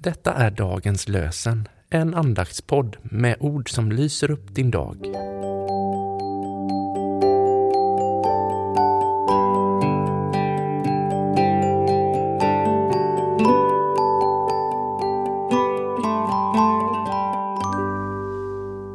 Detta 0.00 0.34
är 0.34 0.50
dagens 0.50 1.08
lösen, 1.08 1.68
en 1.90 2.14
andaktspodd 2.14 2.96
med 3.02 3.36
ord 3.40 3.70
som 3.70 3.92
lyser 3.92 4.30
upp 4.30 4.54
din 4.54 4.70
dag. 4.70 4.96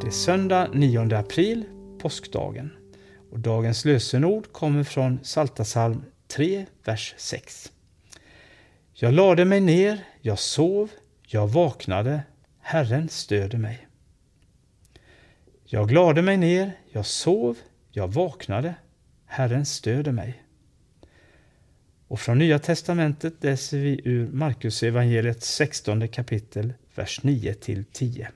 Det 0.00 0.06
är 0.06 0.10
söndag 0.10 0.68
9 0.72 1.16
april, 1.16 1.64
påskdagen. 1.98 2.70
Och 3.30 3.38
dagens 3.38 3.84
lösenord 3.84 4.52
kommer 4.52 4.84
från 4.84 5.18
Saltasalm 5.22 6.04
3, 6.28 6.66
vers 6.84 7.14
6. 7.16 7.72
Jag 8.92 9.14
lade 9.14 9.44
mig 9.44 9.60
ner, 9.60 10.04
jag 10.26 10.38
sov, 10.38 10.90
jag 11.26 11.48
vaknade, 11.48 12.22
Herren 12.60 13.08
stöder 13.08 13.58
mig. 13.58 13.86
Jag 15.64 15.88
glade 15.88 16.22
mig 16.22 16.36
ner, 16.36 16.72
jag 16.92 17.06
sov, 17.06 17.58
jag 17.90 18.08
vaknade, 18.08 18.74
Herren 19.26 19.66
stöder 19.66 20.12
mig. 20.12 20.42
Och 22.08 22.20
från 22.20 22.38
Nya 22.38 22.58
testamentet 22.58 23.34
läser 23.44 23.78
vi 23.78 24.00
ur 24.04 24.28
Markus 24.28 24.82
evangeliet 24.82 25.42
16 25.42 26.08
kapitel, 26.08 26.72
vers 26.94 27.22
9 27.22 27.54
till 27.54 27.84
10. 27.84 28.28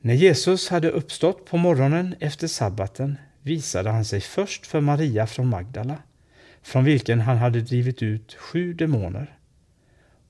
När 0.00 0.14
Jesus 0.14 0.68
hade 0.68 0.90
uppstått 0.90 1.46
på 1.46 1.56
morgonen 1.56 2.14
efter 2.20 2.46
sabbaten 2.46 3.18
visade 3.42 3.90
han 3.90 4.04
sig 4.04 4.20
först 4.20 4.66
för 4.66 4.80
Maria 4.80 5.26
från 5.26 5.48
Magdala, 5.48 5.98
från 6.62 6.84
vilken 6.84 7.20
han 7.20 7.36
hade 7.36 7.60
drivit 7.60 8.02
ut 8.02 8.34
sju 8.34 8.74
demoner. 8.74 9.35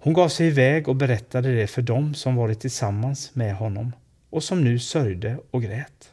Hon 0.06 0.15
gav 0.15 0.28
sig 0.28 0.46
iväg 0.46 0.88
och 0.88 0.96
berättade 0.96 1.55
det 1.55 1.66
för 1.66 1.83
dem 1.83 2.14
som 2.14 2.37
varit 2.37 2.60
tillsammans 2.60 3.34
med 3.34 3.55
honom 3.55 3.92
och 4.31 4.42
som 4.42 4.64
nu 4.64 4.78
sörjde 4.78 5.39
och 5.50 5.62
grät. 5.62 6.12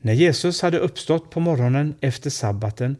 När 0.00 0.12
Jesus 0.12 0.62
hade 0.62 0.78
uppstått 0.78 1.30
på 1.30 1.40
morgonen 1.40 1.94
efter 2.00 2.30
sabbaten 2.30 2.96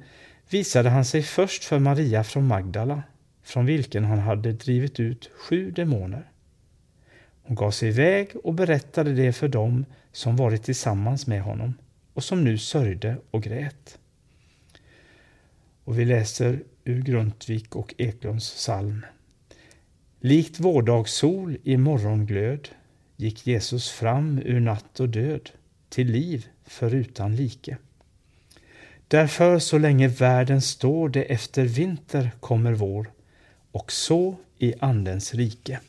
visade 0.51 0.91
han 0.91 1.05
sig 1.05 1.23
först 1.23 1.65
för 1.65 1.79
Maria 1.79 2.25
från 2.25 2.47
Magdala, 2.47 3.03
från 3.43 3.67
vilken 3.67 4.05
han 4.05 4.19
hade 4.19 4.53
drivit 4.53 5.01
ut 5.01 5.31
sju 5.35 5.71
demoner. 5.71 6.31
Hon 7.43 7.57
gav 7.57 7.71
sig 7.71 7.89
iväg 7.89 8.29
och 8.45 8.55
berättade 8.55 9.13
det 9.13 9.33
för 9.33 9.49
dem 9.49 9.85
som 10.13 10.37
varit 10.37 10.63
tillsammans 10.63 11.27
med 11.27 11.43
honom 11.43 11.75
och 12.15 12.25
som 12.25 12.45
nu 12.45 12.59
sörjde 12.59 13.17
och 13.31 13.43
grät. 13.43 13.99
Och 15.85 15.99
vi 15.99 16.05
läser 16.05 16.61
ur 16.85 17.03
Grundtvik 17.03 17.77
och 17.77 17.95
Eklunds 17.99 18.55
psalm. 18.55 19.07
Likt 20.21 20.61
vårdagssol 20.61 21.57
i 21.63 21.77
morgonglöd 21.77 22.69
gick 23.17 23.47
Jesus 23.47 23.91
fram 23.91 24.39
ur 24.39 24.61
natt 24.61 25.01
och 25.01 25.09
död 25.09 25.51
till 25.89 26.11
liv 26.11 26.47
förutan 26.67 27.37
like. 27.37 27.77
Därför 29.09 29.59
så 29.59 29.79
länge 29.79 30.09
världen 30.09 30.63
står 30.63 31.09
det 31.09 31.23
efter 31.23 31.65
vinter 31.65 32.31
kommer 32.41 32.73
vår 32.73 33.11
och 33.73 33.93
så 33.93 34.37
i 34.59 34.75
Andens 34.81 35.35
rike. 35.35 35.81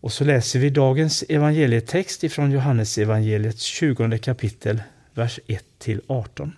Och 0.00 0.12
så 0.12 0.24
läser 0.24 0.58
vi 0.58 0.70
dagens 0.70 1.24
evangelietext 1.28 2.24
ifrån 2.24 2.50
Johannes 2.50 2.98
evangeliets 2.98 3.62
20 3.62 4.18
kapitel, 4.18 4.82
vers 5.14 5.40
1 5.46 5.64
till 5.78 6.00
18. 6.06 6.52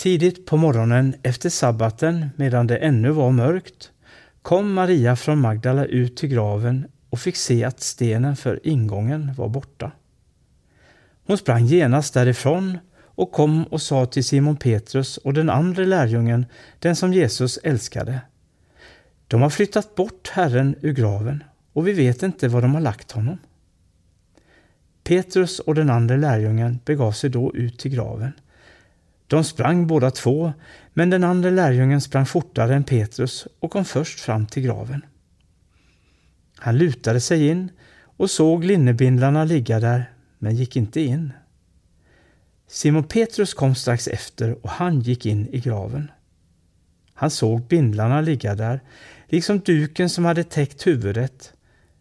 Tidigt 0.00 0.46
på 0.46 0.56
morgonen 0.56 1.14
efter 1.22 1.50
sabbaten, 1.50 2.30
medan 2.36 2.66
det 2.66 2.76
ännu 2.76 3.10
var 3.10 3.30
mörkt, 3.30 3.90
kom 4.42 4.72
Maria 4.72 5.16
från 5.16 5.40
Magdala 5.40 5.84
ut 5.84 6.16
till 6.16 6.28
graven 6.28 6.86
och 7.10 7.20
fick 7.20 7.36
se 7.36 7.64
att 7.64 7.80
stenen 7.80 8.36
för 8.36 8.66
ingången 8.66 9.34
var 9.36 9.48
borta. 9.48 9.92
Hon 11.26 11.38
sprang 11.38 11.64
genast 11.66 12.14
därifrån 12.14 12.78
och 12.98 13.32
kom 13.32 13.64
och 13.64 13.82
sa 13.82 14.06
till 14.06 14.24
Simon 14.24 14.56
Petrus 14.56 15.16
och 15.16 15.34
den 15.34 15.50
andra 15.50 15.82
lärjungen, 15.82 16.46
den 16.78 16.96
som 16.96 17.12
Jesus 17.12 17.56
älskade. 17.56 18.20
De 19.26 19.42
har 19.42 19.50
flyttat 19.50 19.94
bort 19.94 20.28
Herren 20.28 20.74
ur 20.80 20.92
graven 20.92 21.44
och 21.72 21.88
vi 21.88 21.92
vet 21.92 22.22
inte 22.22 22.48
var 22.48 22.62
de 22.62 22.74
har 22.74 22.80
lagt 22.80 23.12
honom. 23.12 23.38
Petrus 25.04 25.58
och 25.58 25.74
den 25.74 25.90
andra 25.90 26.16
lärjungen 26.16 26.78
begav 26.84 27.12
sig 27.12 27.30
då 27.30 27.54
ut 27.54 27.78
till 27.78 27.90
graven. 27.90 28.32
De 29.30 29.44
sprang 29.44 29.86
båda 29.86 30.10
två, 30.10 30.52
men 30.94 31.10
den 31.10 31.24
andra 31.24 31.50
lärjungen 31.50 32.00
sprang 32.00 32.26
fortare 32.26 32.74
än 32.74 32.84
Petrus 32.84 33.46
och 33.58 33.70
kom 33.70 33.84
först 33.84 34.20
fram 34.20 34.46
till 34.46 34.62
graven. 34.62 35.04
Han 36.56 36.78
lutade 36.78 37.20
sig 37.20 37.48
in 37.48 37.70
och 38.02 38.30
såg 38.30 38.64
linnebindlarna 38.64 39.44
ligga 39.44 39.80
där, 39.80 40.12
men 40.38 40.56
gick 40.56 40.76
inte 40.76 41.00
in. 41.00 41.32
Simon 42.68 43.04
Petrus 43.04 43.54
kom 43.54 43.74
strax 43.74 44.08
efter 44.08 44.64
och 44.64 44.70
han 44.70 45.00
gick 45.00 45.26
in 45.26 45.48
i 45.54 45.60
graven. 45.60 46.10
Han 47.14 47.30
såg 47.30 47.62
bindlarna 47.62 48.20
ligga 48.20 48.54
där, 48.54 48.80
liksom 49.28 49.60
duken 49.60 50.10
som 50.10 50.24
hade 50.24 50.44
täckt 50.44 50.86
huvudet, 50.86 51.52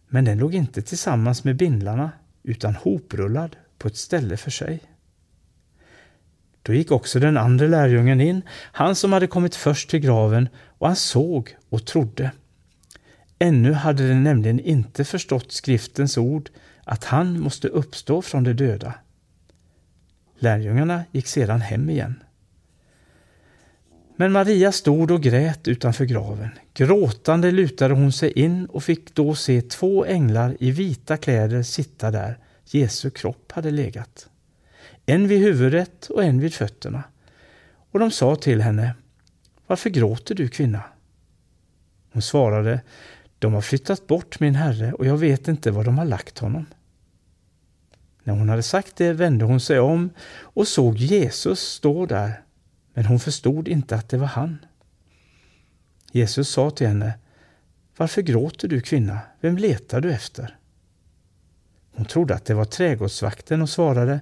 men 0.08 0.26
den 0.26 0.38
låg 0.38 0.56
inte 0.56 0.82
tillsammans 0.82 1.44
med 1.44 1.56
bindlarna 1.56 2.12
utan 2.44 2.76
hoprullad 2.76 3.56
på 3.78 3.88
ett 3.88 3.98
ställe 3.98 4.38
för 4.38 4.52
sig. 4.52 4.89
Då 6.62 6.74
gick 6.74 6.92
också 6.92 7.20
den 7.20 7.38
andra 7.38 7.68
lärjungen 7.68 8.22
in, 8.22 8.42
han 8.52 8.96
som 8.96 9.14
hade 9.14 9.28
kommit 9.28 9.56
först 9.56 9.90
till 9.90 10.00
graven, 10.00 10.50
och 10.68 10.88
han 10.88 10.96
såg 10.96 11.56
och 11.70 11.86
trodde. 11.86 12.32
Ännu 13.40 13.74
hade 13.74 14.08
de 14.08 14.24
nämligen 14.24 14.60
inte 14.60 15.06
förstått 15.06 15.52
skriftens 15.52 16.18
ord 16.18 16.50
att 16.84 17.04
han 17.04 17.40
måste 17.40 17.68
uppstå 17.68 18.22
från 18.22 18.44
de 18.44 18.54
döda. 18.54 18.94
Lärjungarna 20.40 21.04
gick 21.12 21.28
sedan 21.28 21.62
hem 21.62 21.90
igen. 21.90 22.24
Men 24.16 24.32
Maria 24.32 24.72
stod 24.72 25.12
och 25.12 25.24
grät 25.24 25.68
utanför 25.68 26.06
graven. 26.06 26.50
Gråtande 26.74 27.52
lutade 27.52 27.94
hon 27.94 28.12
sig 28.12 28.32
in 28.32 28.66
och 28.66 28.84
fick 28.84 29.16
då 29.16 29.36
se 29.36 29.62
två 29.62 30.06
änglar 30.06 30.58
i 30.60 30.72
vita 30.72 31.18
kläder 31.18 31.64
sitta 31.64 32.12
där 32.12 32.38
Jesu 32.66 33.10
kropp 33.10 33.52
hade 33.52 33.72
legat. 33.72 34.30
En 35.10 35.28
vid 35.28 35.40
huvudet 35.40 36.10
och 36.10 36.24
en 36.24 36.40
vid 36.40 36.54
fötterna. 36.54 37.04
Och 37.92 38.00
de 38.00 38.12
sa 38.12 38.36
till 38.36 38.62
henne, 38.62 38.96
Varför 39.68 39.90
gråter 39.90 40.36
du 40.36 40.48
kvinna? 40.48 40.84
Hon 42.12 42.22
svarade, 42.22 42.82
De 43.40 43.54
har 43.54 43.62
flyttat 43.62 44.08
bort 44.08 44.40
min 44.40 44.56
herre 44.56 44.94
och 44.94 45.06
jag 45.06 45.18
vet 45.18 45.48
inte 45.48 45.72
var 45.72 45.84
de 45.84 45.98
har 45.98 46.06
lagt 46.06 46.40
honom. 46.40 46.66
När 48.24 48.34
hon 48.34 48.50
hade 48.50 48.64
sagt 48.64 48.96
det 48.96 49.14
vände 49.14 49.46
hon 49.46 49.60
sig 49.60 49.80
om 49.80 50.10
och 50.42 50.68
såg 50.68 50.98
Jesus 50.98 51.60
stå 51.60 52.06
där 52.06 52.42
men 52.94 53.06
hon 53.06 53.20
förstod 53.20 53.68
inte 53.68 53.96
att 53.96 54.10
det 54.10 54.18
var 54.18 54.28
han. 54.28 54.58
Jesus 56.12 56.50
sa 56.50 56.72
till 56.72 56.88
henne, 56.88 57.14
Varför 57.98 58.22
gråter 58.22 58.68
du 58.68 58.82
kvinna? 58.82 59.20
Vem 59.42 59.58
letar 59.58 60.02
du 60.02 60.12
efter? 60.12 60.58
Hon 61.96 62.06
trodde 62.06 62.36
att 62.36 62.46
det 62.46 62.54
var 62.54 62.66
trädgårdsvakten 62.66 63.62
och 63.62 63.70
svarade, 63.70 64.20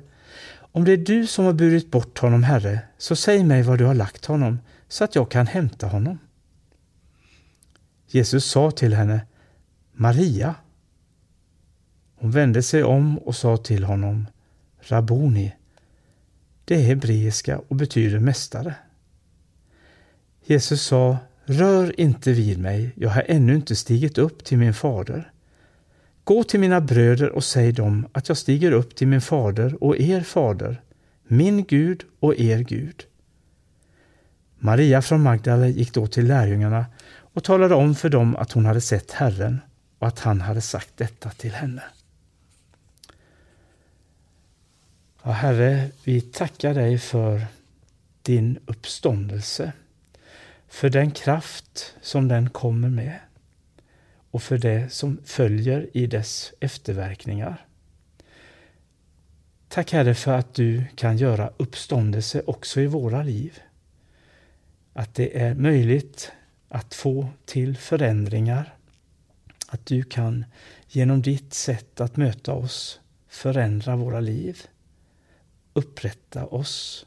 om 0.71 0.83
det 0.83 0.91
är 0.91 0.97
du 0.97 1.27
som 1.27 1.45
har 1.45 1.53
burit 1.53 1.91
bort 1.91 2.17
honom, 2.19 2.43
Herre, 2.43 2.79
så 2.97 3.15
säg 3.15 3.43
mig 3.43 3.63
var 3.63 3.77
du 3.77 3.85
har 3.85 3.95
lagt 3.95 4.25
honom, 4.25 4.59
så 4.87 5.03
att 5.03 5.15
jag 5.15 5.31
kan 5.31 5.47
hämta 5.47 5.87
honom. 5.87 6.19
Jesus 8.07 8.45
sa 8.45 8.71
till 8.71 8.93
henne, 8.93 9.21
Maria. 9.93 10.55
Hon 12.15 12.31
vände 12.31 12.63
sig 12.63 12.83
om 12.83 13.17
och 13.17 13.35
sa 13.35 13.57
till 13.57 13.83
honom, 13.83 14.27
Rabuni, 14.79 15.55
det 16.65 16.75
är 16.75 16.81
hebreiska 16.81 17.61
och 17.67 17.75
betyder 17.75 18.19
mästare. 18.19 18.75
Jesus 20.45 20.81
sa, 20.81 21.17
Rör 21.45 21.99
inte 21.99 22.33
vid 22.33 22.59
mig, 22.59 22.91
jag 22.95 23.09
har 23.09 23.25
ännu 23.27 23.55
inte 23.55 23.75
stigit 23.75 24.17
upp 24.17 24.43
till 24.43 24.57
min 24.57 24.73
fader. 24.73 25.31
Gå 26.27 26.43
till 26.43 26.59
mina 26.59 26.81
bröder 26.81 27.29
och 27.29 27.43
säg 27.43 27.71
dem 27.71 28.07
att 28.11 28.27
jag 28.27 28.37
stiger 28.37 28.71
upp 28.71 28.95
till 28.95 29.07
min 29.07 29.21
fader 29.21 29.83
och 29.83 29.97
er 29.97 30.21
fader, 30.21 30.81
min 31.27 31.63
Gud 31.63 32.03
och 32.19 32.39
er 32.39 32.59
Gud. 32.59 33.05
Maria 34.57 35.01
från 35.01 35.23
Magdala 35.23 35.67
gick 35.67 35.93
då 35.93 36.07
till 36.07 36.27
lärjungarna 36.27 36.85
och 37.09 37.43
talade 37.43 37.75
om 37.75 37.95
för 37.95 38.09
dem 38.09 38.35
att 38.35 38.51
hon 38.51 38.65
hade 38.65 38.81
sett 38.81 39.11
Herren 39.11 39.59
och 39.99 40.07
att 40.07 40.19
han 40.19 40.41
hade 40.41 40.61
sagt 40.61 40.97
detta 40.97 41.29
till 41.29 41.51
henne. 41.51 41.83
Ja, 45.23 45.31
Herre, 45.31 45.89
vi 46.03 46.21
tackar 46.21 46.73
dig 46.73 46.97
för 46.97 47.45
din 48.21 48.59
uppståndelse, 48.65 49.71
för 50.67 50.89
den 50.89 51.11
kraft 51.11 51.95
som 52.01 52.27
den 52.27 52.49
kommer 52.49 52.89
med 52.89 53.19
och 54.37 54.43
för 54.43 54.57
det 54.57 54.89
som 54.89 55.19
följer 55.25 55.89
i 55.93 56.07
dess 56.07 56.53
efterverkningar. 56.59 57.65
Tack 59.67 59.91
Herre 59.91 60.15
för 60.15 60.33
att 60.33 60.53
du 60.53 60.83
kan 60.95 61.17
göra 61.17 61.53
uppståndelse 61.57 62.41
också 62.47 62.81
i 62.81 62.87
våra 62.87 63.23
liv. 63.23 63.59
att 64.93 65.15
det 65.15 65.39
är 65.39 65.55
möjligt 65.55 66.31
att 66.69 66.93
få 66.93 67.29
till 67.45 67.77
förändringar. 67.77 68.75
Att 69.67 69.85
du 69.85 70.03
kan 70.03 70.45
genom 70.87 71.21
ditt 71.21 71.53
sätt 71.53 72.01
att 72.01 72.17
möta 72.17 72.53
oss 72.53 72.99
förändra 73.27 73.95
våra 73.95 74.19
liv, 74.19 74.61
upprätta 75.73 76.45
oss, 76.45 77.05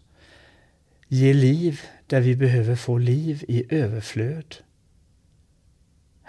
ge 1.08 1.34
liv 1.34 1.80
där 2.06 2.20
vi 2.20 2.36
behöver 2.36 2.76
få 2.76 2.98
liv 2.98 3.44
i 3.48 3.74
överflöd. 3.74 4.56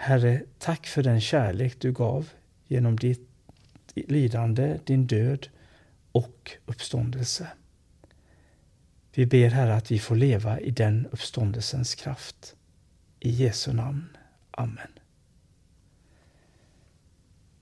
Herre, 0.02 0.42
tack 0.58 0.86
för 0.86 1.02
den 1.02 1.20
kärlek 1.20 1.80
du 1.80 1.92
gav 1.92 2.30
genom 2.66 2.96
ditt 2.96 3.28
lidande, 3.94 4.78
din 4.84 5.06
död 5.06 5.48
och 6.12 6.50
uppståndelse. 6.66 7.48
Vi 9.14 9.26
ber 9.26 9.48
Herre 9.48 9.74
att 9.74 9.90
vi 9.90 9.98
får 9.98 10.16
leva 10.16 10.60
i 10.60 10.70
den 10.70 11.06
uppståndelsens 11.10 11.94
kraft. 11.94 12.56
I 13.20 13.30
Jesu 13.30 13.72
namn. 13.72 14.16
Amen. 14.50 14.88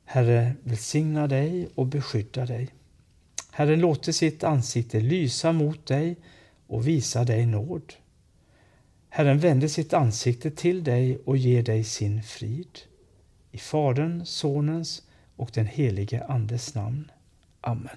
Herre 0.04 0.54
välsigna 0.62 1.26
dig 1.26 1.68
och 1.74 1.86
beskydda 1.86 2.46
dig. 2.46 2.68
Herren 3.50 3.80
låter 3.80 4.12
sitt 4.12 4.44
ansikte 4.44 5.00
lysa 5.00 5.52
mot 5.52 5.86
dig 5.86 6.16
och 6.66 6.88
visa 6.88 7.24
dig 7.24 7.46
nåd. 7.46 7.94
Herren 9.12 9.38
vänder 9.38 9.68
sitt 9.68 9.92
ansikte 9.92 10.50
till 10.50 10.84
dig 10.84 11.18
och 11.24 11.36
ger 11.36 11.62
dig 11.62 11.84
sin 11.84 12.22
frid. 12.22 12.78
I 13.50 13.58
Faderns, 13.58 14.30
Sonens 14.30 15.02
och 15.36 15.50
den 15.54 15.66
helige 15.66 16.24
Andes 16.24 16.74
namn. 16.74 17.10
Amen. 17.60 17.96